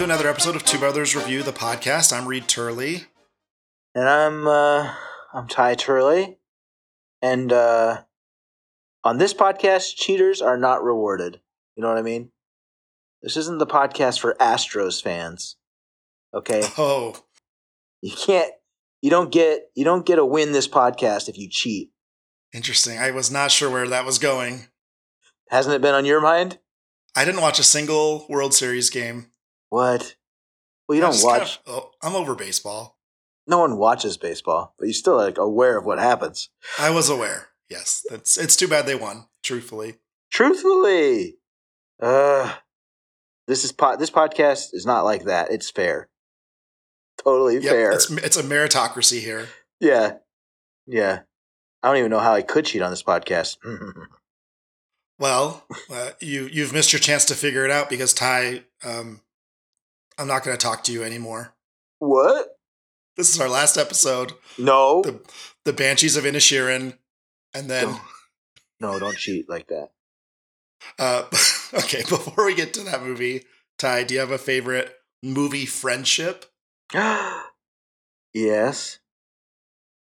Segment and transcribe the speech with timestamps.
[0.00, 2.10] to another episode of Two Brothers Review the podcast.
[2.10, 3.04] I'm Reed Turley.
[3.94, 4.94] And I'm uh
[5.34, 6.38] I'm Ty Turley.
[7.20, 8.04] And uh
[9.04, 11.42] on this podcast, cheaters are not rewarded.
[11.76, 12.30] You know what I mean?
[13.20, 15.56] This isn't the podcast for Astros fans.
[16.32, 16.62] Okay?
[16.78, 17.22] Oh,
[18.00, 18.52] You can't
[19.02, 21.90] you don't get you don't get a win this podcast if you cheat.
[22.54, 22.98] interesting.
[22.98, 24.68] I was not sure where that was going.
[25.50, 26.58] Hasn't it been on your mind?
[27.14, 29.26] I didn't watch a single World Series game.
[29.70, 30.14] What?
[30.86, 32.98] Well, you I don't watch kind of- oh, I'm over baseball.
[33.46, 36.50] no one watches baseball, but you're still like aware of what happens.
[36.78, 37.48] I was aware.
[37.68, 38.36] Yes, that's.
[38.36, 39.26] It's too bad they won.
[39.42, 39.98] Truthfully,
[40.30, 41.38] Truthfully.
[42.00, 42.54] Uh
[43.46, 45.50] this is pod this podcast is not like that.
[45.50, 46.08] It's fair.
[47.22, 47.92] Totally Yep, fair.
[47.92, 49.48] It's it's a meritocracy here.
[49.80, 50.16] Yeah.
[50.86, 51.20] Yeah.
[51.82, 53.56] I don't even know how I could cheat on this podcast.
[55.18, 59.20] Well, uh, you you've missed your chance to figure it out because Ty, um,
[60.20, 61.54] I'm not going to talk to you anymore.
[61.98, 62.58] what?
[63.16, 64.32] This is our last episode.
[64.58, 65.02] No.
[65.02, 65.20] The
[65.64, 66.96] the Banshees of Inisherin,
[67.54, 67.86] and then.
[67.88, 68.00] No.
[68.80, 69.90] No, don't cheat like that.
[70.98, 71.24] Uh,
[71.74, 73.44] okay, before we get to that movie,
[73.78, 76.46] Ty, do you have a favorite movie friendship?
[78.34, 78.98] yes.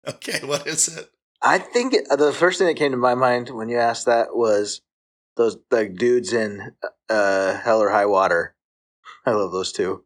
[0.07, 1.09] Okay, what is it?
[1.41, 4.35] I think it- the first thing that came to my mind when you asked that
[4.35, 4.81] was
[5.37, 6.73] those like dudes in
[7.09, 8.55] uh Hell or High Water.
[9.25, 10.03] I love those two.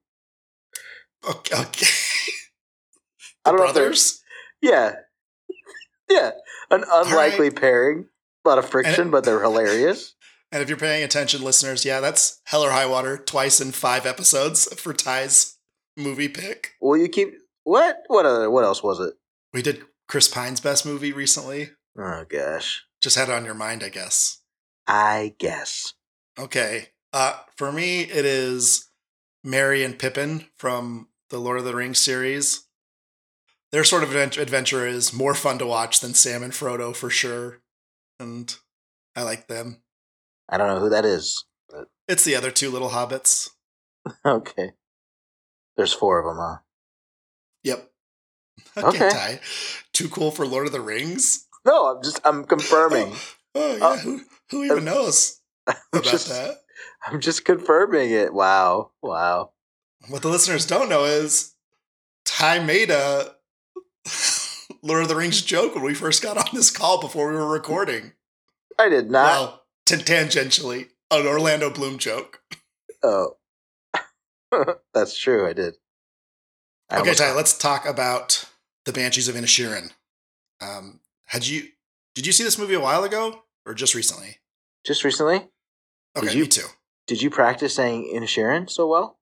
[1.27, 1.87] Okay, okay.
[3.45, 4.21] I don't know if brothers.
[4.61, 4.93] Yeah.
[6.09, 6.31] Yeah.
[6.69, 7.55] An unlikely right.
[7.59, 8.07] pairing.
[8.45, 10.15] A lot of friction, it- but they're hilarious.
[10.53, 14.05] And if you're paying attention, listeners, yeah, that's Hell or High Water twice in five
[14.05, 15.57] episodes for Ty's
[15.95, 16.71] movie pick.
[16.81, 17.99] Well, you keep what?
[18.07, 18.51] What other?
[18.51, 19.13] What else was it?
[19.53, 21.69] We did Chris Pine's best movie recently.
[21.97, 24.41] Oh gosh, Just had it on your mind, I guess.
[24.85, 25.93] I guess.
[26.37, 26.89] Okay.
[27.13, 28.89] Uh, for me, it is
[29.45, 32.67] Merry and Pippin from the Lord of the Rings series.
[33.71, 37.61] Their sort of adventure is more fun to watch than Sam and Frodo for sure.
[38.19, 38.53] And
[39.15, 39.81] I like them.
[40.49, 41.45] I don't know who that is.
[41.69, 41.87] But...
[42.07, 43.49] It's the other two little hobbits.
[44.25, 44.71] Okay.
[45.77, 46.57] There's four of them, huh?
[47.63, 47.87] Yep.
[48.77, 49.09] Okay.
[49.09, 49.39] Ty.
[49.93, 51.47] Too cool for Lord of the Rings?
[51.65, 53.13] No, I'm just I'm confirming.
[53.53, 53.85] Oh, yeah.
[53.85, 56.61] Uh, who, who even knows I'm about just that?
[57.05, 58.33] I'm just confirming it.
[58.33, 58.91] Wow.
[59.01, 59.51] Wow.
[60.09, 61.53] What the listeners don't know is
[62.25, 63.35] Ty made a
[64.81, 67.47] Lord of the Rings joke when we first got on this call before we were
[67.47, 68.13] recording.
[68.79, 69.25] I did not.
[69.27, 72.41] well, t- tangentially, an Orlando Bloom joke.
[73.03, 73.37] oh.
[74.93, 75.47] That's true.
[75.47, 75.75] I did.
[76.89, 78.43] I okay, Ty, let's talk about
[78.85, 79.91] the Banshees of Inisherin.
[80.59, 81.69] Um, had you
[82.15, 84.39] did you see this movie a while ago or just recently?
[84.85, 85.47] Just recently,
[86.17, 86.65] Okay, Did you- me too.
[87.07, 89.19] did you practice saying Inisherin so well?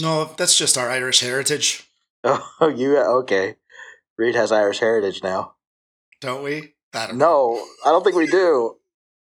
[0.00, 1.88] No, that's just our Irish heritage,
[2.24, 3.56] Oh, you okay?
[4.16, 5.54] Reed has Irish heritage now.
[6.20, 6.74] don't we?
[6.94, 7.54] I don't know.
[7.54, 8.76] No, I don't think we do.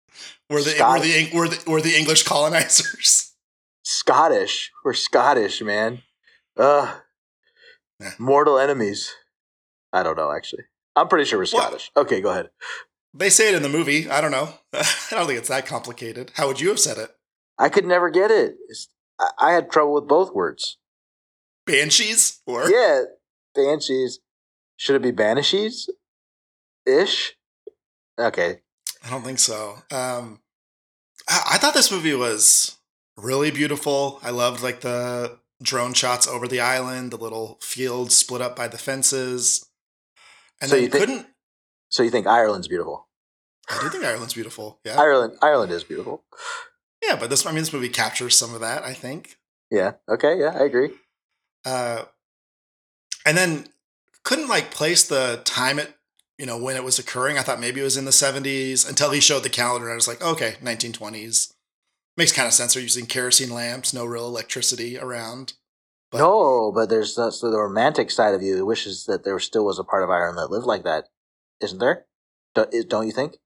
[0.50, 3.32] We're the we're the we're the we're the English colonizers.
[3.82, 4.70] Scottish.
[4.84, 6.02] We're Scottish, man.
[6.56, 6.96] Uh
[7.98, 8.10] Yeah.
[8.18, 9.12] Mortal enemies.
[9.92, 10.64] I don't know, actually.
[10.94, 11.90] I'm pretty sure we're Well- Scottish.
[11.96, 12.50] Okay, go ahead.
[13.14, 14.08] They say it in the movie.
[14.10, 14.50] I don't know.
[14.72, 16.32] I don't think it's that complicated.
[16.34, 17.10] How would you have said it?
[17.58, 18.56] I could never get it.
[18.68, 18.88] It's,
[19.40, 20.78] I, had trouble with both words.
[21.66, 23.02] Banshees or Yeah,
[23.54, 24.20] banshees.
[24.76, 25.88] Should it be banishes?
[26.86, 27.36] Ish?
[28.18, 28.60] Okay.
[29.04, 29.76] I don't think so.
[29.90, 30.40] Um,
[31.28, 32.78] I, I thought this movie was
[33.16, 34.18] really beautiful.
[34.22, 38.68] I loved like the drone shots over the island, the little fields split up by
[38.68, 39.66] the fences,
[40.60, 41.26] and So then you think- couldn't.
[41.90, 43.08] So you think Ireland's beautiful?
[43.70, 44.80] I do think Ireland's beautiful.
[44.84, 46.24] Yeah, Ireland Ireland is beautiful.
[47.06, 48.82] Yeah, but this I mean this movie captures some of that.
[48.84, 49.36] I think.
[49.70, 49.92] Yeah.
[50.08, 50.90] Okay, yeah, I agree.
[51.64, 52.04] Uh,
[53.26, 53.66] and then
[54.22, 55.94] couldn't like place the time it
[56.38, 57.38] you know when it was occurring.
[57.38, 59.86] I thought maybe it was in the seventies until he showed the calendar.
[59.86, 61.52] and I was like, okay, nineteen twenties
[62.16, 62.74] makes kind of sense.
[62.74, 65.54] They're using kerosene lamps, no real electricity around.
[66.10, 69.78] But- no, but there's that's the romantic side of you wishes that there still was
[69.80, 71.08] a part of Ireland that lived like that,
[71.60, 72.04] isn't there?
[72.54, 73.36] Do- is- Don't you think?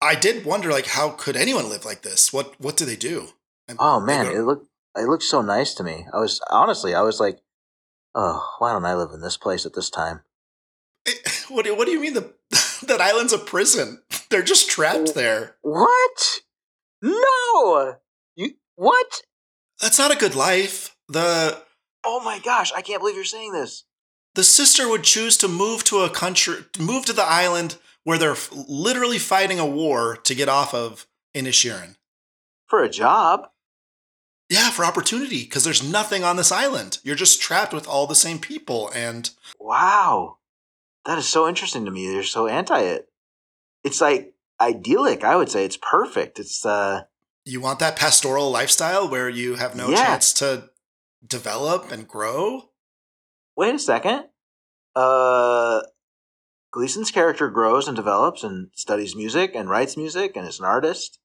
[0.00, 2.32] I did wonder like how could anyone live like this?
[2.32, 3.28] What what do they do?
[3.68, 6.06] And Oh man, uh it looked it looked so nice to me.
[6.12, 7.40] I was honestly, I was like,
[8.14, 10.20] oh, why don't I live in this place at this time?
[11.06, 11.12] Eh,
[11.48, 12.32] what do, what do you mean the
[12.86, 14.02] that island's a prison?
[14.30, 15.56] They're just trapped there.
[15.62, 16.40] What?
[17.02, 17.96] No,
[18.36, 19.22] you what?
[19.80, 20.96] That's not a good life.
[21.08, 21.62] The
[22.04, 23.84] Oh my gosh, I can't believe you're saying this.
[24.34, 28.30] the sister would choose to move to a country, move to the island where they're
[28.32, 31.96] f- literally fighting a war to get off of in Inisherin.
[32.68, 33.48] For a job?
[34.48, 37.00] Yeah, for opportunity because there's nothing on this island.
[37.02, 40.38] You're just trapped with all the same people and Wow.
[41.04, 42.06] That is so interesting to me.
[42.08, 43.08] They're so anti it.
[43.82, 45.64] It's like idyllic, I would say.
[45.64, 46.38] It's perfect.
[46.38, 47.02] It's uh
[47.44, 50.04] you want that pastoral lifestyle where you have no Yeah.
[50.04, 50.70] chance to
[51.26, 52.70] develop and grow.
[53.56, 54.26] wait a second.
[54.94, 55.80] Uh
[56.76, 61.18] Gleeson's character grows and develops and studies music and writes music and is an artist.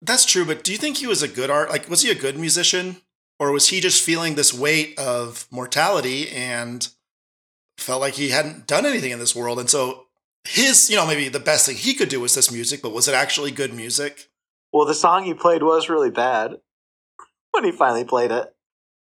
[0.00, 1.70] That's true, but do you think he was a good art?
[1.70, 2.98] Like, was he a good musician,
[3.40, 6.88] or was he just feeling this weight of mortality and
[7.78, 9.58] felt like he hadn't done anything in this world?
[9.58, 10.04] And so
[10.44, 13.08] his, you know, maybe the best thing he could do was this music, but was
[13.08, 14.28] it actually good music?
[14.72, 16.58] Well, the song he played was really bad
[17.50, 18.54] when he finally played it.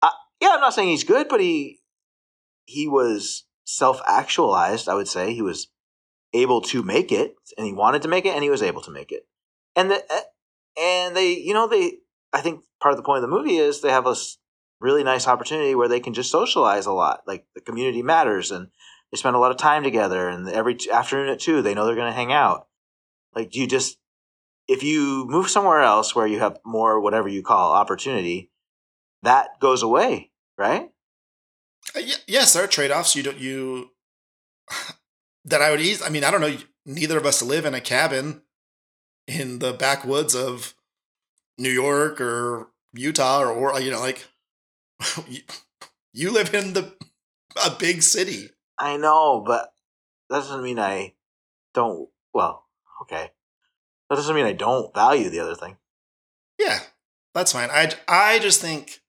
[0.01, 0.09] I,
[0.39, 1.79] yeah, I'm not saying he's good, but he
[2.65, 4.89] he was self actualized.
[4.89, 5.67] I would say he was
[6.33, 8.91] able to make it, and he wanted to make it, and he was able to
[8.91, 9.27] make it.
[9.75, 10.21] And the eh,
[10.79, 11.97] and they, you know, they.
[12.31, 14.37] I think part of the point of the movie is they have a s-
[14.79, 17.21] really nice opportunity where they can just socialize a lot.
[17.27, 18.69] Like the community matters, and
[19.11, 20.27] they spend a lot of time together.
[20.27, 22.67] And every afternoon at two, they know they're going to hang out.
[23.35, 23.97] Like you just
[24.67, 28.49] if you move somewhere else where you have more whatever you call opportunity,
[29.23, 30.89] that goes away, right?
[31.95, 33.15] Uh, yes, there are trade offs.
[33.15, 33.91] You don't, you,
[35.45, 36.01] that I would ease.
[36.01, 36.57] I mean, I don't know.
[36.85, 38.41] Neither of us live in a cabin
[39.27, 40.73] in the backwoods of
[41.57, 44.25] New York or Utah or, or you know, like
[45.27, 45.41] you,
[46.13, 46.93] you live in the
[47.63, 48.49] a big city.
[48.77, 49.73] I know, but
[50.29, 51.13] that doesn't mean I
[51.73, 52.09] don't.
[52.33, 52.65] Well,
[53.03, 53.31] okay,
[54.09, 55.77] that doesn't mean I don't value the other thing.
[56.59, 56.79] Yeah,
[57.33, 57.69] that's fine.
[57.71, 59.01] I I just think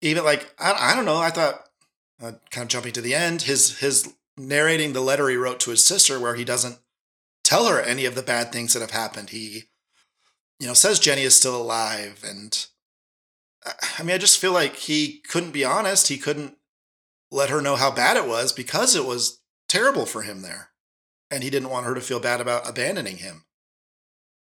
[0.00, 1.18] even like I I don't know.
[1.18, 1.65] I thought
[2.22, 5.70] uh, kind of jumping to the end, his his narrating the letter he wrote to
[5.70, 6.78] his sister, where he doesn't
[7.44, 9.30] tell her any of the bad things that have happened.
[9.30, 9.64] He
[10.58, 12.66] you know says Jenny is still alive, and
[13.64, 16.08] uh, I mean I just feel like he couldn't be honest.
[16.08, 16.56] He couldn't
[17.30, 20.70] let her know how bad it was because it was terrible for him there,
[21.30, 23.44] and he didn't want her to feel bad about abandoning him.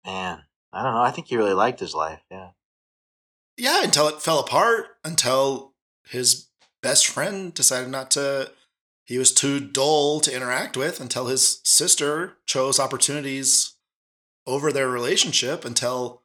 [0.05, 1.01] Man, I don't know.
[1.01, 2.21] I think he really liked his life.
[2.29, 2.49] Yeah.
[3.57, 5.73] yeah, until it fell apart, until
[6.05, 6.47] his
[6.87, 8.49] best friend decided not to,
[9.03, 13.75] he was too dull to interact with, until his sister chose opportunities
[14.45, 16.23] over their relationship, until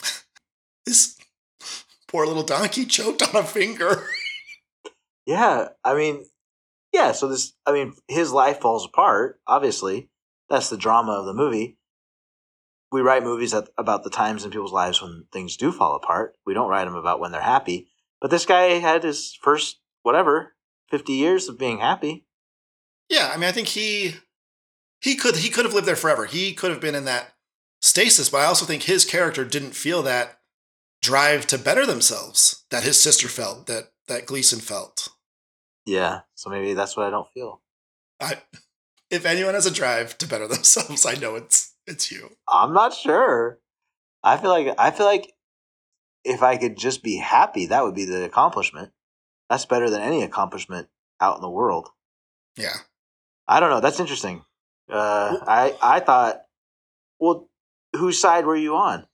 [0.84, 1.16] this
[2.08, 4.06] poor little donkey choked on a finger.
[5.28, 6.24] Yeah, I mean,
[6.92, 7.10] yeah.
[7.10, 9.40] So this, I mean, his life falls apart.
[9.44, 10.08] Obviously,
[10.48, 11.78] that's the drama of the movie.
[12.92, 16.36] We write movies about the times in people's lives when things do fall apart.
[16.46, 17.88] We don't write them about when they're happy.
[18.20, 20.54] But this guy had his first whatever
[20.88, 22.24] fifty years of being happy.
[23.10, 24.14] yeah, I mean, I think he
[25.00, 26.26] he could he could have lived there forever.
[26.26, 27.34] He could have been in that
[27.82, 30.38] stasis, but I also think his character didn't feel that
[31.02, 35.08] drive to better themselves that his sister felt, that that Gleeson felt.
[35.84, 37.60] Yeah, so maybe that's what I don't feel.
[38.20, 38.42] I,
[39.10, 42.30] if anyone has a drive to better themselves, I know it's it's you.
[42.48, 43.58] I'm not sure.
[44.22, 45.32] I feel like I feel like
[46.24, 48.92] if I could just be happy, that would be the accomplishment.
[49.48, 50.88] That's better than any accomplishment
[51.20, 51.88] out in the world.
[52.56, 52.74] Yeah.
[53.48, 53.80] I don't know.
[53.80, 54.44] That's interesting.
[54.90, 56.42] Uh, I I thought,
[57.20, 57.48] well,
[57.94, 59.06] whose side were you on?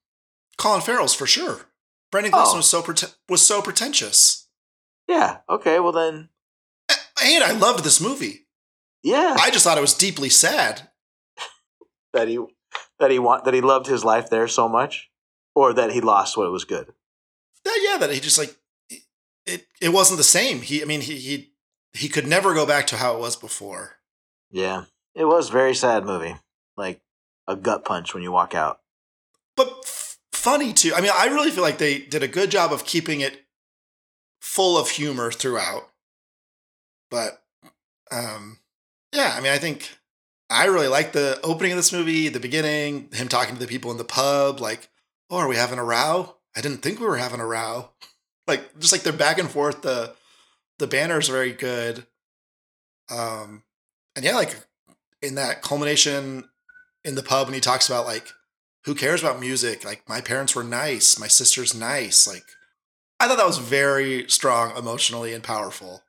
[0.58, 1.66] Colin Farrell's for sure.
[2.10, 2.56] Brendan Gleeson Oh.
[2.58, 4.48] was so prete- was so pretentious,
[5.08, 5.38] Yeah.
[5.48, 5.80] Okay.
[5.80, 6.28] Well then,
[7.24, 8.46] and I loved this movie.
[9.02, 9.36] yeah.
[9.38, 10.90] I just thought it was deeply sad.
[12.12, 12.38] that he
[12.98, 15.10] that he want that he loved his life there so much,
[15.54, 16.92] or that he lost what was good.
[17.64, 18.56] Yeah, yeah, that he just like
[19.46, 19.66] it.
[19.80, 20.60] It wasn't the same.
[20.62, 21.52] He, I mean, he he
[21.94, 23.96] he could never go back to how it was before.
[24.50, 24.84] Yeah.
[25.14, 26.36] It was a very sad movie.
[26.76, 27.00] Like
[27.46, 28.80] a gut punch when you walk out.
[29.56, 30.92] but f- funny too.
[30.94, 33.44] I mean, I really feel like they did a good job of keeping it
[34.40, 35.88] full of humor throughout.
[37.10, 37.42] But
[38.10, 38.58] um
[39.12, 39.98] yeah, I mean, I think
[40.48, 43.90] I really like the opening of this movie, the beginning, him talking to the people
[43.90, 44.88] in the pub like,
[45.30, 46.36] "Oh, are we having a row?
[46.56, 47.90] I didn't think we were having a row."
[48.46, 50.14] Like just like they're back and forth the
[50.78, 52.06] the banner is very good.
[53.10, 53.62] Um
[54.16, 54.56] and yeah, like
[55.20, 56.48] in that culmination
[57.04, 58.32] in the pub and he talks about like
[58.84, 59.84] who cares about music?
[59.84, 62.26] Like my parents were nice, my sister's nice.
[62.26, 62.44] Like
[63.20, 66.02] I thought that was very strong emotionally and powerful.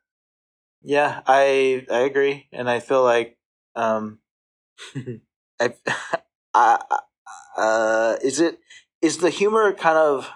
[0.82, 3.38] Yeah, I I agree, and I feel like
[3.76, 4.18] um,
[5.60, 5.74] I,
[6.54, 6.78] I
[7.56, 8.58] uh, is it
[9.00, 10.30] is the humor kind of?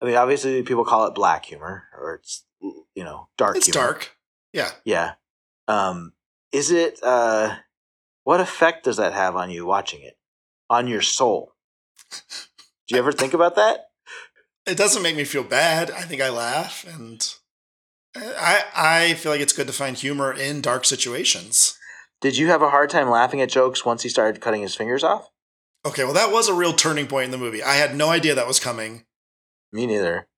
[0.00, 3.56] I mean, obviously, people call it black humor, or it's you know dark.
[3.56, 3.80] It's humor.
[3.80, 4.16] dark.
[4.52, 4.70] Yeah.
[4.84, 5.12] Yeah.
[5.66, 6.12] Um,
[6.52, 6.98] is it?
[7.02, 7.56] Uh,
[8.24, 10.18] what effect does that have on you watching it,
[10.68, 11.54] on your soul?
[12.10, 13.88] Do you ever think about that?
[14.68, 15.90] it doesn't make me feel bad.
[15.90, 17.26] I think I laugh, and
[18.16, 21.76] I I feel like it's good to find humor in dark situations.
[22.20, 25.04] Did you have a hard time laughing at jokes once he started cutting his fingers
[25.04, 25.28] off?
[25.86, 27.62] Okay, well, that was a real turning point in the movie.
[27.62, 29.04] I had no idea that was coming.
[29.72, 30.28] Me neither.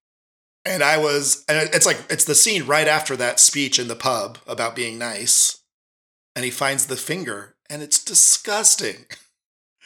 [0.65, 3.97] And I was, and it's like, it's the scene right after that speech in the
[3.97, 5.63] pub about being nice.
[6.37, 9.07] And he finds the finger, and it's disgusting.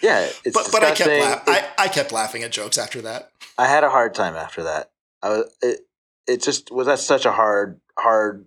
[0.02, 1.54] Yeah, it's but, but I kept, disgusting.
[1.54, 3.30] la- I, I kept laughing at jokes after that.
[3.56, 4.90] I had a hard time after that.
[5.22, 5.80] I was it.
[6.26, 8.46] It just was that such a hard hard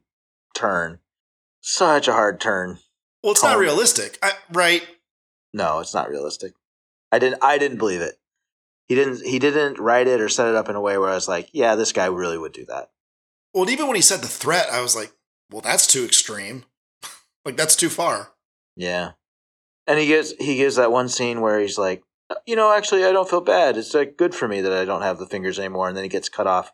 [0.53, 0.99] turn,
[1.61, 2.77] such a hard turn.
[3.23, 4.85] Well, it's not realistic, I, right?
[5.53, 6.53] No, it's not realistic.
[7.11, 7.43] I didn't.
[7.43, 8.19] I didn't believe it.
[8.87, 9.25] He didn't.
[9.25, 11.49] He didn't write it or set it up in a way where I was like,
[11.51, 12.89] "Yeah, this guy really would do that."
[13.53, 15.13] Well, even when he said the threat, I was like,
[15.51, 16.65] well, that's too extreme.
[17.45, 18.33] like, that's too far.
[18.75, 19.11] Yeah,
[19.87, 22.03] and he gives he gives that one scene where he's like,
[22.45, 23.77] "You know, actually, I don't feel bad.
[23.77, 26.09] It's like good for me that I don't have the fingers anymore." And then he
[26.09, 26.71] gets cut off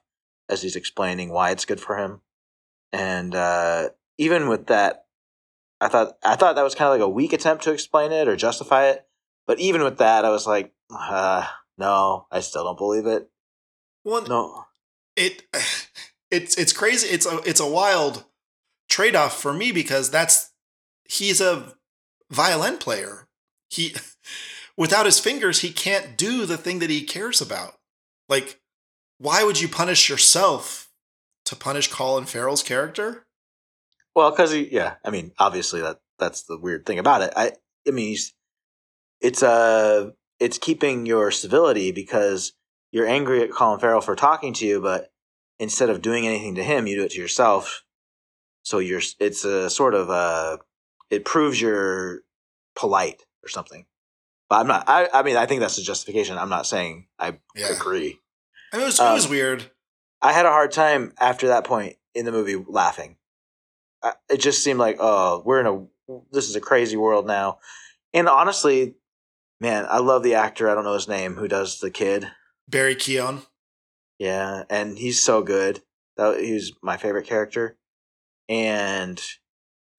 [0.49, 2.21] as he's explaining why it's good for him.
[2.91, 5.05] And uh, even with that,
[5.79, 8.27] I thought I thought that was kind of like a weak attempt to explain it
[8.27, 9.05] or justify it.
[9.45, 11.45] But even with that, I was like, uh,
[11.77, 13.29] "No, I still don't believe it."
[14.03, 14.65] Well, No,
[15.15, 15.43] it
[16.31, 17.07] it's it's crazy.
[17.07, 18.25] It's a it's a wild
[18.89, 20.51] trade off for me because that's
[21.05, 21.73] he's a
[22.29, 23.27] violin player.
[23.69, 23.95] He
[24.77, 27.75] without his fingers, he can't do the thing that he cares about.
[28.29, 28.59] Like,
[29.17, 30.89] why would you punish yourself
[31.45, 33.25] to punish Colin Farrell's character?
[34.15, 37.33] Well, because he, yeah, I mean, obviously that that's the weird thing about it.
[37.35, 37.53] I,
[37.87, 38.33] I mean, he's,
[39.21, 42.53] it's uh it's keeping your civility because
[42.91, 45.11] you're angry at Colin Farrell for talking to you, but
[45.59, 47.83] instead of doing anything to him, you do it to yourself.
[48.63, 50.59] So you're, it's a sort of a
[51.09, 52.21] it proves you're
[52.75, 53.85] polite or something.
[54.49, 54.85] But I'm not.
[54.87, 56.37] I, I mean, I think that's a justification.
[56.37, 57.69] I'm not saying I Yeah.
[57.73, 58.19] agree.
[58.71, 59.71] I mean, it was, it was Um, weird.
[60.21, 63.17] I had a hard time after that point in the movie laughing.
[64.01, 65.85] I- It just seemed like, oh, we're in a
[66.31, 67.59] this is a crazy world now.
[68.13, 68.95] And honestly,
[69.63, 70.69] man, I love the actor.
[70.69, 72.27] I don't know his name who does the kid.
[72.67, 73.45] Barry Keoghan.
[74.19, 75.81] Yeah, and he's so good.
[76.17, 77.77] That he was my favorite character,
[78.47, 79.19] and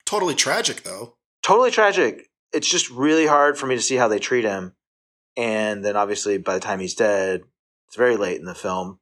[0.07, 1.17] Totally tragic though.
[1.43, 2.29] totally tragic.
[2.53, 4.75] It's just really hard for me to see how they treat him.
[5.37, 7.43] And then obviously, by the time he's dead,
[7.89, 9.01] it's very late in the film,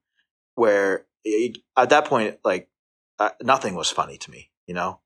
[0.54, 2.70] where it, at that point, like
[3.18, 4.50] uh, nothing was funny to me.
[4.66, 5.00] You know,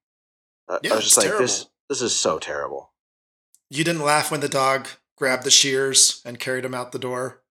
[0.69, 2.93] Uh, Yeah, I was just like, this this is so terrible.
[3.71, 4.87] You didn't laugh when the dog
[5.17, 7.43] grabbed the shears and carried him out the door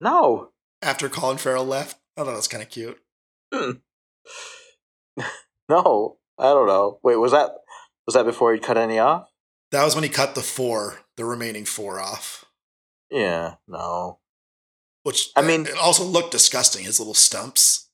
[0.00, 0.50] No,
[0.82, 1.98] after Colin Farrell left.
[2.16, 2.98] I thought that was kind of cute.
[3.52, 3.78] no,
[6.38, 6.98] I don't know.
[7.02, 7.50] Wait, was that
[8.06, 9.28] was that before he cut any off?
[9.70, 12.44] That was when he cut the four, the remaining four off.
[13.10, 14.20] Yeah, no.
[15.02, 16.84] Which I mean- it also looked disgusting.
[16.84, 17.86] His little stumps.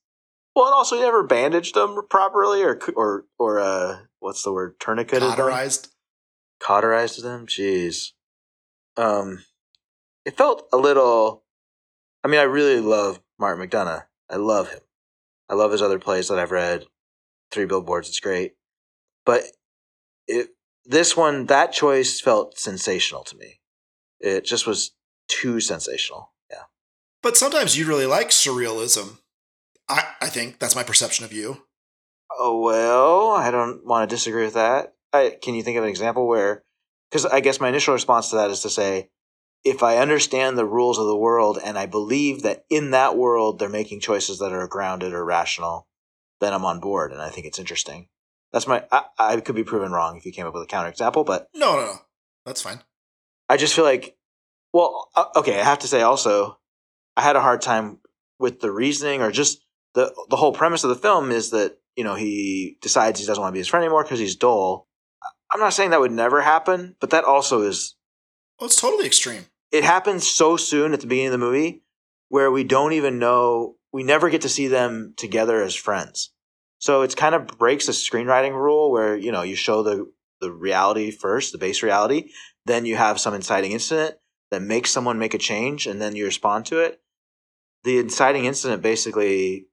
[0.55, 4.79] Well, and also he never bandaged them properly, or or or uh, what's the word?
[4.79, 5.31] Tourniqueted them?
[5.31, 5.89] cauterized.
[6.63, 7.47] cauterized them.
[7.47, 8.13] Jeez.
[8.97, 9.45] Um,
[10.25, 11.43] it felt a little.
[12.23, 14.05] I mean, I really love Martin McDonagh.
[14.31, 14.81] I love him.
[15.49, 16.87] I love his other plays that I've read.
[17.51, 18.55] Three Billboards, it's great.
[19.27, 19.45] But
[20.27, 20.49] it
[20.85, 23.61] this one, that choice felt sensational to me.
[24.21, 24.93] It just was
[25.29, 26.33] too sensational.
[26.51, 26.65] Yeah.
[27.23, 29.19] But sometimes you really like surrealism.
[29.89, 31.65] I, I think that's my perception of you.
[32.39, 34.95] Oh well, I don't want to disagree with that.
[35.13, 36.65] I, can you think of an example where?
[37.15, 39.09] Because I guess my initial response to that is to say,
[39.63, 43.61] if I understand the rules of the world and I believe that in that world
[43.61, 45.87] they're making choices that are grounded or rational,
[46.41, 48.09] then I'm on board, and I think it's interesting.
[48.53, 48.83] That's my.
[48.91, 51.77] I, I could be proven wrong if you came up with a counterexample, but No,
[51.77, 51.99] no, no.
[52.47, 52.81] That's fine.
[53.49, 54.17] I just feel like,
[54.73, 56.59] well, uh, okay, I have to say also,
[57.17, 58.01] I had a hard time
[58.41, 62.03] with the reasoning or just the the whole premise of the film is that you
[62.03, 64.89] know he decides he doesn't want to be his friend anymore because he's dull.
[65.55, 67.95] I'm not saying that would never happen, but that also is
[68.59, 69.47] Well, it's totally extreme.
[69.71, 71.83] it happens so soon at the beginning of the movie
[72.29, 76.33] where we don't even know we never get to see them together as friends.
[76.81, 80.51] So it's kind of breaks a screenwriting rule where you know you show the the
[80.53, 82.31] reality first, the base reality,
[82.67, 84.17] then you have some inciting incident
[84.51, 87.01] that makes someone make a change, and then you respond to it.
[87.85, 89.69] The inciting incident basically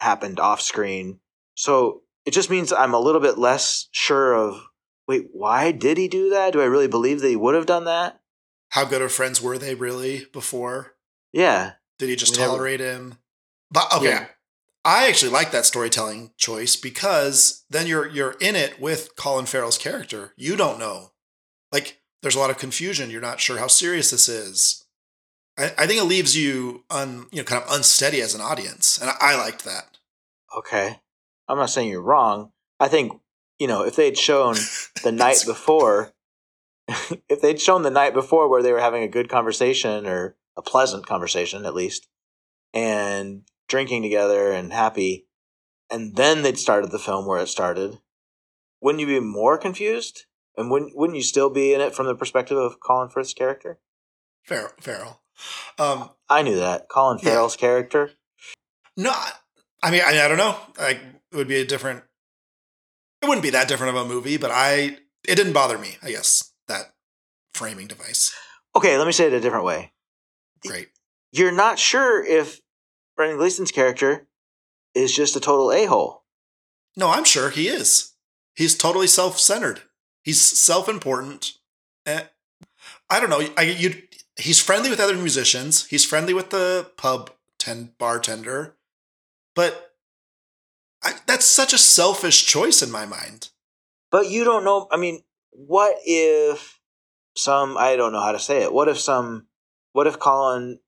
[0.00, 1.18] happened off screen,
[1.54, 4.62] so it just means I'm a little bit less sure of
[5.06, 6.52] wait, why did he do that?
[6.52, 8.20] Do I really believe that he would have done that?
[8.70, 10.94] How good of friends were they really before?
[11.32, 13.18] Yeah, Did he just We never- tolerate him?
[13.70, 14.04] But okay.
[14.06, 14.26] Yeah.
[14.84, 19.78] I actually like that storytelling choice because then you're you're in it with Colin Farrell's
[19.78, 20.32] character.
[20.36, 21.12] You don't know.
[21.72, 23.10] Like there's a lot of confusion.
[23.10, 24.84] You're not sure how serious this is.
[25.58, 28.98] I, I think it leaves you un you know kind of unsteady as an audience,
[28.98, 29.98] and I, I liked that.
[30.56, 31.00] Okay.
[31.48, 32.52] I'm not saying you're wrong.
[32.78, 33.18] I think,
[33.58, 34.54] you know, if they'd shown
[35.02, 36.12] the night before,
[37.28, 40.62] if they'd shown the night before where they were having a good conversation or a
[40.62, 42.06] pleasant conversation at least,
[42.72, 45.26] and drinking together and happy,
[45.90, 47.98] and then they'd started the film where it started,
[48.80, 50.26] wouldn't you be more confused?
[50.56, 53.80] And wouldn't wouldn't you still be in it from the perspective of Colin Firth's character?
[54.44, 54.70] Farrell.
[54.80, 55.20] Farrell.
[55.80, 57.30] Um, I knew that Colin Yeah.
[57.30, 58.12] Farrell's character.
[58.96, 59.32] no, I-
[59.82, 60.56] I mean, I, I don't know.
[60.78, 60.98] Like,
[61.30, 62.04] it would be a different.
[63.24, 65.96] It wouldn't be that different of a movie, but I it didn't bother me.
[66.02, 66.92] I guess that
[67.54, 68.34] framing device.
[68.76, 69.92] Okay, let me say it a different way.
[70.66, 70.88] Great.
[71.32, 72.60] you're not sure if
[73.16, 74.26] Brendan Gleeson's character
[74.94, 76.24] is just a total a hole.
[76.96, 78.12] No, I'm sure he is.
[78.54, 79.80] He's totally self-centered.
[80.22, 81.52] He's self-important.
[82.06, 82.24] Eh,
[83.08, 83.46] I don't know.
[83.56, 84.02] I you.
[84.36, 85.86] He's friendly with other musicians.
[85.86, 88.76] He's friendly with the pub ten bartender,
[89.54, 89.93] but
[91.04, 93.50] I, that's such a selfish choice in my mind.
[94.10, 94.88] But you don't know.
[94.90, 96.80] I mean, what if
[97.36, 99.46] some, I don't know how to say it, what if some,
[99.92, 100.80] what if Colin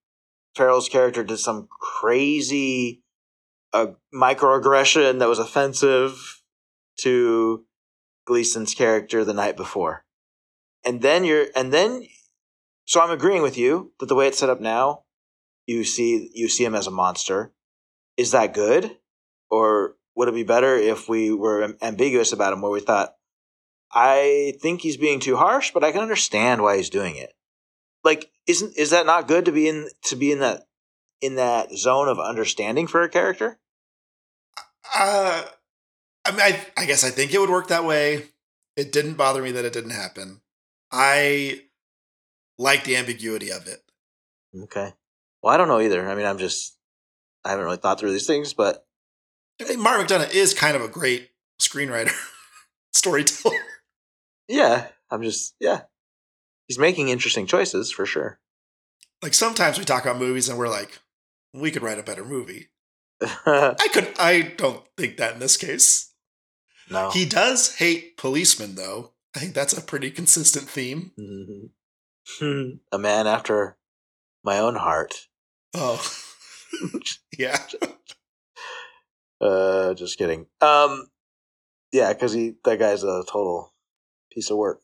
[0.54, 3.02] Farrell's character did some crazy
[3.72, 6.42] uh, microaggression that was offensive
[7.00, 7.64] to
[8.26, 10.04] Gleeson's character the night before?
[10.84, 12.06] And then you're, and then,
[12.86, 15.02] so I'm agreeing with you that the way it's set up now,
[15.66, 17.52] you see, you see him as a monster.
[18.16, 18.96] Is that good?
[19.50, 23.14] Or would it be better if we were ambiguous about him where we thought,
[23.92, 27.32] I think he's being too harsh, but I can understand why he's doing it.
[28.02, 30.66] Like, isn't is that not good to be in to be in that
[31.20, 33.58] in that zone of understanding for a character?
[34.94, 35.44] Uh,
[36.24, 38.24] I mean, I, I guess I think it would work that way.
[38.76, 40.40] It didn't bother me that it didn't happen.
[40.92, 41.62] I
[42.58, 43.82] like the ambiguity of it.
[44.64, 44.92] Okay.
[45.42, 46.08] Well, I don't know either.
[46.08, 46.76] I mean, I'm just
[47.44, 48.85] I haven't really thought through these things, but
[49.60, 52.12] I mean, Mark McDonagh is kind of a great screenwriter,
[52.92, 53.56] storyteller.
[54.48, 55.82] yeah, I'm just yeah.
[56.68, 58.40] He's making interesting choices for sure.
[59.22, 60.98] Like sometimes we talk about movies and we're like,
[61.54, 62.68] we could write a better movie.
[63.22, 64.12] I could.
[64.18, 66.12] I don't think that in this case.
[66.90, 67.10] No.
[67.10, 69.12] He does hate policemen, though.
[69.34, 71.12] I think that's a pretty consistent theme.
[71.18, 72.78] Mhm.
[72.92, 73.76] a man after
[74.44, 75.28] my own heart.
[75.74, 76.04] Oh,
[77.36, 77.58] yeah.
[79.40, 80.46] Uh, just kidding.
[80.60, 81.08] Um,
[81.92, 83.72] yeah, because he that guy's a total
[84.32, 84.82] piece of work.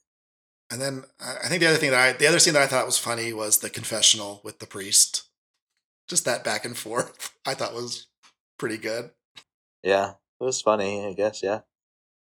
[0.71, 2.67] And then I I think the other thing that I, the other scene that I
[2.67, 5.25] thought was funny was the confessional with the priest.
[6.09, 8.09] Just that back and forth, I thought was
[8.59, 9.11] pretty good.
[9.83, 10.11] Yeah,
[10.41, 11.07] it was funny.
[11.07, 11.43] I guess.
[11.43, 11.61] Yeah.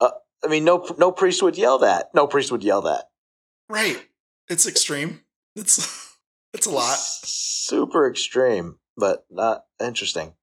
[0.01, 0.11] Uh,
[0.45, 2.11] I mean, no, no priest would yell that.
[2.15, 3.11] No priest would yell that.
[3.69, 4.09] Right.
[4.49, 5.23] It's extreme.
[5.57, 6.17] It's
[6.55, 6.99] it's a lot.
[6.99, 10.35] Super extreme, but not interesting.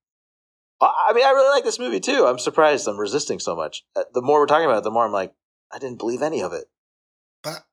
[0.82, 2.26] I mean, I really like this movie too.
[2.26, 3.84] I'm surprised I'm resisting so much.
[3.96, 5.34] Uh, The more we're talking about it, the more I'm like,
[5.72, 6.66] I didn't believe any of it.
[7.44, 7.66] But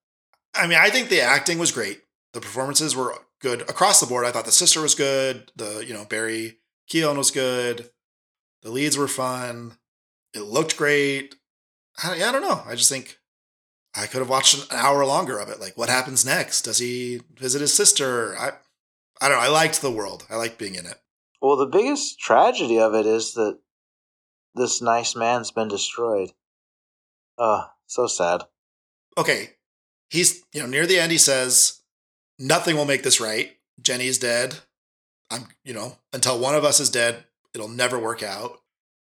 [0.54, 2.00] I mean, I think the acting was great.
[2.32, 4.24] The performances were good across the board.
[4.24, 5.50] I thought the sister was good.
[5.56, 6.58] The you know Barry
[6.90, 7.90] Keoghan was good.
[8.62, 9.78] The leads were fun.
[10.34, 11.34] It looked great.
[12.02, 12.62] I, I don't know.
[12.66, 13.18] I just think
[13.94, 15.60] I could have watched an hour longer of it.
[15.60, 16.62] Like, what happens next?
[16.62, 18.36] Does he visit his sister?
[18.38, 18.52] I
[19.20, 19.44] I don't know.
[19.44, 20.24] I liked the world.
[20.30, 20.98] I liked being in it.
[21.42, 23.58] Well, the biggest tragedy of it is that
[24.54, 26.30] this nice man's been destroyed.
[27.36, 28.44] Oh, so sad.
[29.18, 29.50] okay,
[30.08, 31.82] he's you know near the end he says
[32.38, 33.56] nothing will make this right.
[33.82, 34.60] Jenny's dead.
[35.30, 37.24] I'm you know until one of us is dead,
[37.54, 38.60] it'll never work out.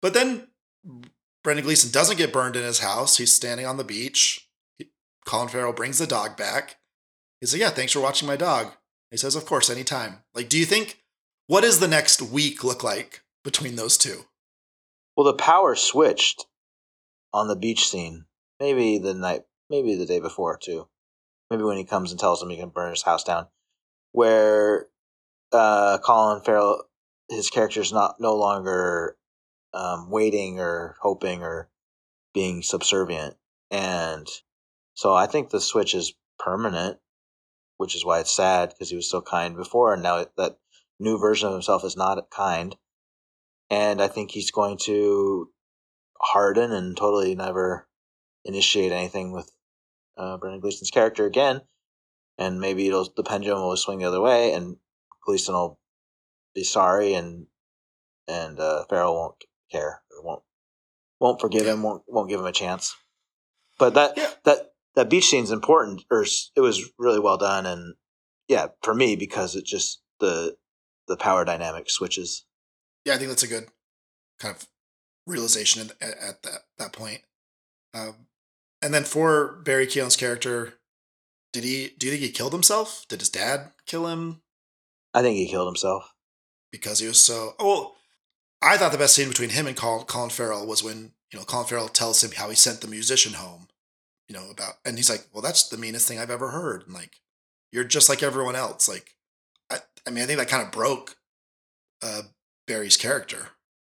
[0.02, 0.48] But then
[1.42, 3.16] Brendan Gleeson doesn't get burned in his house.
[3.16, 4.48] He's standing on the beach.
[4.76, 4.90] He,
[5.24, 6.76] Colin Farrell brings the dog back.
[7.40, 8.72] He's like, "Yeah, thanks for watching my dog."
[9.10, 11.02] He says, "Of course, anytime." Like, do you think
[11.48, 14.26] what does the next week look like between those two?
[15.16, 16.46] Well, the power switched
[17.32, 18.26] on the beach scene.
[18.60, 20.88] Maybe the night, maybe the day before too.
[21.50, 23.46] Maybe when he comes and tells him he can burn his house down,
[24.12, 24.88] where
[25.50, 26.84] uh, Colin Farrell,
[27.30, 29.16] his character is not no longer
[29.72, 31.70] um, waiting or hoping or
[32.34, 33.36] being subservient,
[33.70, 34.26] and
[34.92, 36.98] so I think the switch is permanent,
[37.78, 40.58] which is why it's sad because he was so kind before, and now that
[40.98, 42.76] new version of himself is not kind,
[43.70, 45.50] and I think he's going to
[46.20, 47.88] harden and totally never
[48.44, 49.50] initiate anything with
[50.16, 51.62] uh, Brendan Gleeson's character again,
[52.38, 54.76] and maybe it'll the pendulum will swing the other way, and
[55.24, 55.78] Gleeson will
[56.54, 57.46] be sorry, and
[58.26, 60.42] and uh, Farrell won't care, won't
[61.20, 62.96] won't forgive him, won't won't give him a chance.
[63.78, 64.30] But that Yeah.
[64.44, 66.24] that that beach scene's important, or
[66.56, 67.94] it was really well done, and
[68.48, 70.56] yeah, for me because it just the
[71.08, 72.44] the power dynamic switches.
[73.04, 73.68] Yeah, I think that's a good
[74.38, 74.66] kind of
[75.26, 77.22] realization at, at that that point.
[77.94, 78.26] Um,
[78.82, 80.74] and then for Barry Keoghan's character,
[81.52, 81.90] did he?
[81.98, 83.06] Do you think he killed himself?
[83.08, 84.42] Did his dad kill him
[85.14, 86.14] I think he killed himself.
[86.70, 87.54] because he was so?
[87.58, 87.96] Oh, well,
[88.62, 91.44] I thought the best scene between him and Colin, Colin Farrell was when you know
[91.44, 93.68] Colin Farrell tells him how he sent the musician home.
[94.28, 96.94] You know about, and he's like, "Well, that's the meanest thing I've ever heard." And
[96.94, 97.20] like,
[97.72, 98.88] you're just like everyone else.
[98.88, 99.14] Like,
[100.08, 101.16] I, mean, I think that kind of broke
[102.02, 102.22] uh,
[102.66, 103.50] Barry's character.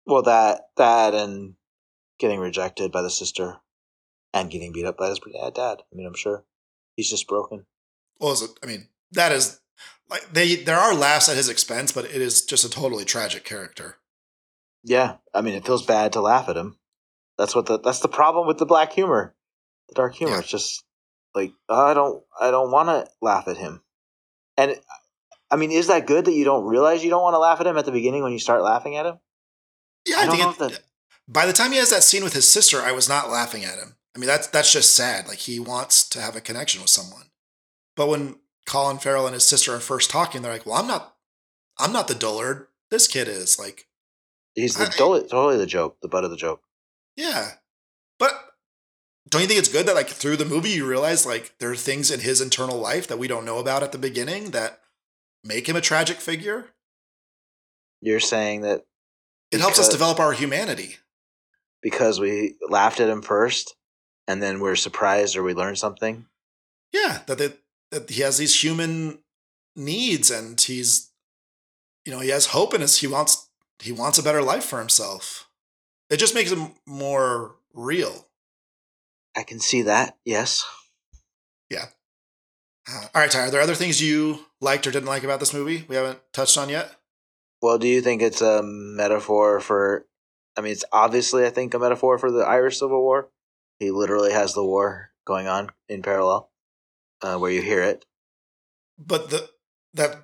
[0.06, 1.54] Well, that that and
[2.20, 3.58] getting rejected by the sister,
[4.34, 5.54] and getting beat up by his dad.
[5.54, 5.78] Dad.
[5.82, 6.46] I mean, I'm sure
[6.96, 7.66] he's just broken.
[8.20, 9.62] Well, is it, I mean, that is
[10.10, 13.46] like they there are laughs at his expense, but it is just a totally tragic
[13.46, 13.98] character.
[14.84, 16.78] Yeah, I mean, it feels bad to laugh at him.
[17.38, 19.36] That's what the that's the problem with the black humor,
[19.90, 20.34] the dark humor.
[20.34, 20.40] Yeah.
[20.40, 20.84] It's just
[21.36, 23.84] like I don't I don't want to laugh at him,
[24.58, 24.80] and
[25.52, 27.68] I mean, is that good that you don't realize you don't want to laugh at
[27.68, 29.20] him at the beginning when you start laughing at him?
[30.08, 30.82] Yeah, I I, think it, that-
[31.28, 33.78] by the time he has that scene with his sister, I was not laughing at
[33.80, 33.96] him.
[34.16, 35.28] I mean, that's that's just sad.
[35.28, 37.26] Like he wants to have a connection with someone,
[37.96, 41.16] but when Colin Farrell and his sister are first talking, they're like, "Well, I'm not,
[41.78, 42.68] I'm not the dullard.
[42.90, 43.88] This kid is like,
[44.56, 46.64] He's the I- totally, totally the joke, the butt of the joke.
[47.16, 47.52] yeah."
[48.18, 48.34] But
[49.30, 51.76] don't you think it's good that like through the movie you realize like there are
[51.76, 54.82] things in his internal life that we don't know about at the beginning that
[55.44, 56.68] make him a tragic figure?
[58.02, 58.86] You're saying that
[59.52, 60.98] It helps us develop our humanity.
[61.82, 63.76] because we laughed at him first,
[64.28, 66.26] and then we're surprised or we learn something.
[66.92, 67.54] Yeah, that they,
[67.92, 69.20] that he has these human
[69.76, 71.10] needs and he's
[72.06, 73.50] you know, he has hope in his he wants
[73.80, 75.48] he wants a better life for himself.
[76.10, 78.28] It just makes him more real.
[79.38, 80.18] I can see that.
[80.26, 80.66] Yes.
[81.72, 81.86] Uh,
[82.94, 85.86] all right, Ty, are there other things you liked or didn't like about this movie
[85.88, 86.96] we haven't touched on yet?
[87.62, 90.06] Well, do you think it's a metaphor for?
[90.58, 93.30] I mean, it's obviously, I think, a metaphor for the Irish Civil War.
[93.80, 96.50] He literally has the war going on in parallel,
[97.22, 98.06] uh, where you hear it.
[98.98, 99.50] But the
[99.94, 100.24] that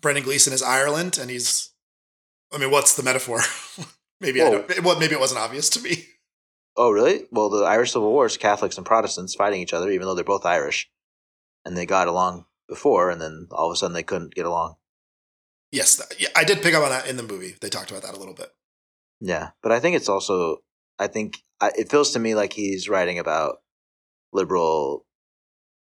[0.00, 1.70] Brendan Gleeson is Ireland and he's
[2.52, 3.40] I mean, what's the metaphor?
[4.20, 6.04] maybe I don't well, maybe it wasn't obvious to me.
[6.76, 7.26] Oh, really?
[7.30, 10.24] Well, the Irish Civil War is Catholics and Protestants fighting each other, even though they're
[10.24, 10.88] both Irish,
[11.64, 14.76] and they got along before, and then all of a sudden they couldn't get along.
[15.72, 17.54] Yes, that, yeah, I did pick up on that in the movie.
[17.60, 18.50] They talked about that a little bit.
[19.20, 20.58] Yeah, but I think it's also.
[20.98, 23.58] I think I, it feels to me like he's writing about
[24.32, 25.06] liberal,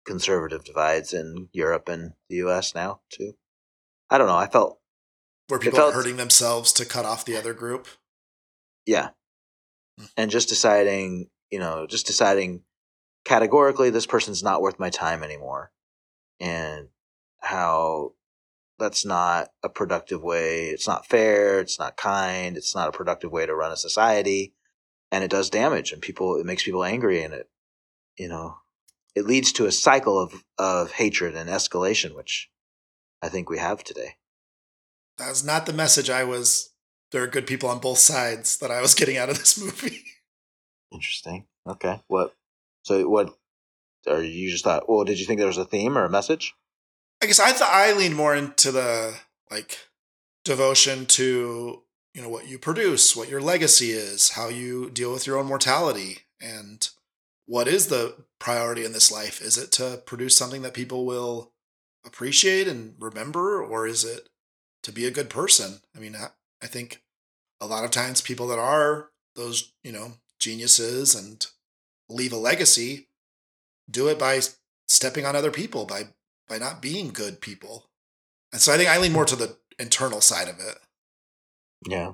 [0.06, 2.74] conservative divides in Europe and the U.S.
[2.76, 3.34] now too.
[4.10, 4.36] I don't know.
[4.36, 4.80] I felt
[5.48, 7.88] Where people felt- are hurting themselves to cut off the other group.
[8.86, 9.10] yeah,
[9.98, 10.06] Hmm.
[10.18, 12.64] and just deciding, you know, just deciding
[13.26, 15.72] categorically this person's not worth my time anymore,
[16.40, 16.88] and
[17.40, 18.14] how
[18.80, 20.68] that's not a productive way.
[20.68, 21.60] It's not fair.
[21.60, 22.58] It's not kind.
[22.58, 24.54] It's not a productive way to run a society,
[25.12, 25.92] and it does damage.
[25.92, 27.50] And people, it makes people angry, and it,
[28.18, 28.58] you know,
[29.16, 32.50] it leads to a cycle of of hatred and escalation, which
[33.22, 34.16] I think we have today.
[35.18, 36.74] That's not the message I was.
[37.12, 40.04] There are good people on both sides that I was getting out of this movie.
[40.92, 41.46] Interesting.
[41.68, 42.02] Okay.
[42.08, 42.34] What?
[42.84, 43.36] So what?
[44.08, 44.90] Or you just thought?
[44.90, 46.54] Well, did you think there was a theme or a message?
[47.22, 49.16] I guess I thought I leaned more into the
[49.52, 49.78] like
[50.46, 55.28] devotion to you know what you produce, what your legacy is, how you deal with
[55.28, 56.90] your own mortality, and
[57.46, 59.42] what is the priority in this life?
[59.42, 61.52] Is it to produce something that people will
[62.06, 64.30] appreciate and remember, or is it
[64.84, 65.82] to be a good person?
[65.96, 66.28] I mean, I,
[66.62, 67.02] I think
[67.60, 71.46] a lot of times people that are those you know geniuses and
[72.10, 73.08] leave a legacy
[73.90, 74.40] do it by
[74.88, 76.04] stepping on other people by
[76.48, 77.90] by not being good people.
[78.52, 80.78] And so I think I lean more to the internal side of it.
[81.88, 82.14] Yeah.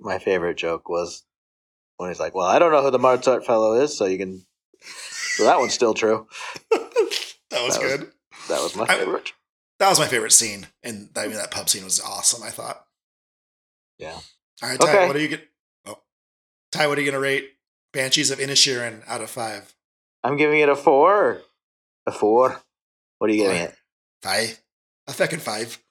[0.00, 1.24] My favorite joke was
[1.96, 4.44] when he's like, "Well, I don't know who the Mozart fellow is, so you can."
[5.34, 6.26] So that one's still true.
[6.70, 8.12] that was That was- good.
[8.50, 9.32] That was my I- favorite.
[9.78, 10.66] that was my favorite scene.
[10.82, 12.84] And I mean that pub scene was awesome, I thought.
[13.98, 14.18] Yeah.
[14.62, 15.06] All right, Ty, Okay.
[15.06, 15.48] what are you get
[15.86, 15.98] oh.
[16.70, 17.50] Ty, what are you gonna rate
[17.92, 19.74] Banshees of Inisherin out of five?
[20.24, 21.40] I'm giving it a four.
[22.06, 22.60] A four.
[23.18, 23.74] What are you giving it?
[24.22, 24.60] Five.
[25.08, 25.78] A fucking five.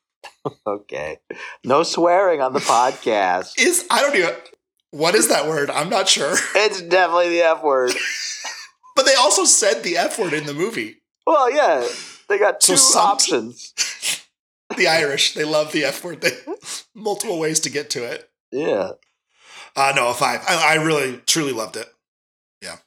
[0.68, 1.18] Okay.
[1.64, 3.60] No swearing on the podcast.
[3.60, 4.34] Is I don't even
[4.92, 5.70] what is that word?
[5.70, 6.36] I'm not sure.
[6.56, 7.92] It's definitely the F word.
[8.96, 10.98] But they also said the F word in the movie.
[11.26, 11.88] Well, yeah,
[12.30, 13.74] they got So two some- options.
[14.78, 16.22] The Irish, they love the F word.
[16.22, 16.32] They
[16.96, 18.30] multiple ways to get to it.
[18.52, 18.92] Yeah.
[19.76, 20.42] Uh no, a five.
[20.48, 21.88] I, I really truly loved it.
[22.62, 22.78] Yeah.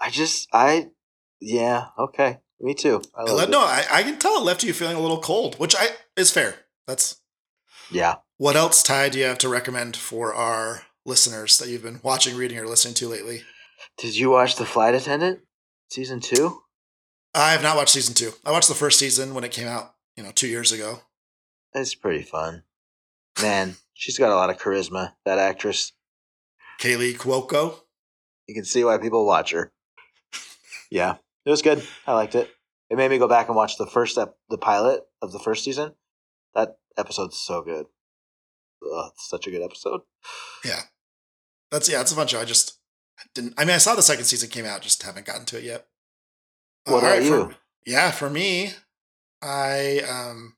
[0.00, 0.88] I just, I,
[1.40, 2.38] yeah, okay.
[2.60, 3.02] Me too.
[3.16, 3.52] I It love left- it.
[3.52, 6.30] no, I, I can tell it left you feeling a little cold, which I is
[6.30, 6.54] fair.
[6.86, 7.20] That's
[7.90, 8.16] Yeah.
[8.38, 12.36] what else, Ty, do you have to recommend for our listeners that you've been watching,
[12.36, 13.42] reading, or listening to lately?
[13.98, 15.40] Did you watch The Flight Attendant
[15.90, 16.62] season two?
[17.34, 18.32] I have not watched season two.
[18.44, 21.00] I watched the first season when it came out, you know, two years ago.
[21.74, 22.62] It's pretty fun.
[23.42, 25.92] Man, she's got a lot of charisma, that actress.
[26.80, 27.76] Kaley Cuoco.
[28.46, 29.72] You can see why people watch her.
[30.90, 31.82] Yeah, it was good.
[32.06, 32.50] I liked it.
[32.90, 35.64] It made me go back and watch the first ep- the pilot of the first
[35.64, 35.94] season.
[36.54, 37.86] That episode's so good.
[38.84, 40.02] Ugh, it's such a good episode.
[40.64, 40.82] Yeah.
[41.70, 42.40] That's yeah, it's a bunch show.
[42.40, 42.78] I just
[43.34, 45.64] didn't I mean I saw the second season came out, just haven't gotten to it
[45.64, 45.86] yet.
[46.84, 47.54] What about for- you?
[47.86, 48.72] yeah, for me,
[49.42, 50.56] I um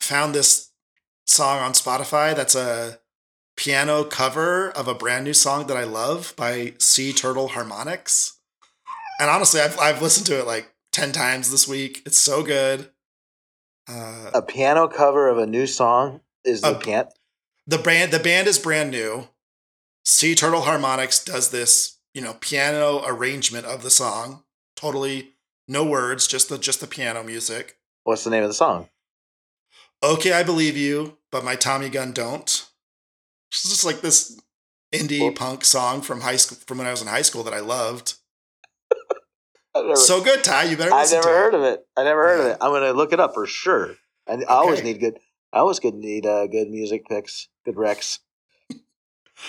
[0.00, 0.72] found this
[1.26, 2.98] song on Spotify that's a
[3.56, 8.38] piano cover of a brand new song that I love by Sea Turtle Harmonics.
[9.20, 12.02] And honestly, I've I've listened to it like 10 times this week.
[12.06, 12.90] It's so good.
[13.88, 17.08] Uh, A piano cover of a new song is the piano.
[17.66, 19.28] the band the band is brand new.
[20.04, 24.42] Sea Turtle Harmonics does this, you know, piano arrangement of the song.
[24.76, 25.32] Totally
[25.68, 27.78] no words, just the just the piano music.
[28.04, 28.88] What's the name of the song?
[30.02, 32.66] Okay, I believe you, but my Tommy gun don't.
[33.52, 34.40] It's just like this
[34.92, 37.54] indie Well- punk song from high school from when I was in high school that
[37.54, 38.14] I loved.
[39.74, 40.64] Never, So good, Ty.
[40.64, 41.58] You better I've never heard it.
[41.58, 41.86] of it.
[41.96, 42.58] I never heard of it.
[42.60, 43.94] I'm gonna look it up for sure.
[44.28, 45.18] I, I always need good.
[45.52, 48.18] I always good need uh, good music picks, good recs.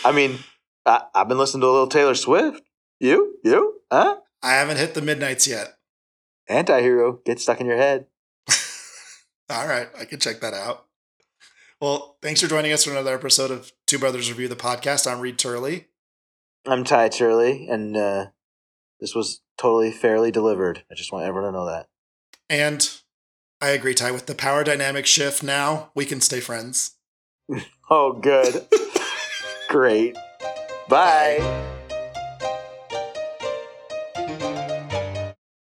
[0.04, 0.40] I mean,
[0.86, 2.62] I, I've been listening to a little Taylor Swift.
[3.00, 4.18] You, you, huh?
[4.42, 5.78] I haven't hit the midnights yet.
[6.50, 8.08] Anti-hero, get stuck in your head.
[9.50, 10.86] All right, I can check that out.
[11.84, 15.06] Well, thanks for joining us for another episode of Two Brothers Review the podcast.
[15.06, 15.88] I'm Reed Turley.
[16.66, 18.28] I'm Ty Turley, and uh,
[19.02, 20.86] this was totally fairly delivered.
[20.90, 21.90] I just want everyone to know that.
[22.50, 22.90] And
[23.60, 26.96] I agree, Ty, with the power dynamic shift now, we can stay friends.
[27.90, 28.66] Oh, good.
[29.68, 30.18] Great.
[30.88, 31.82] Bye.